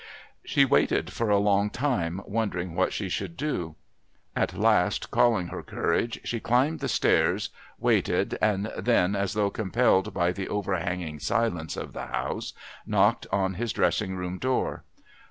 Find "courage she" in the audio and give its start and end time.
5.61-6.39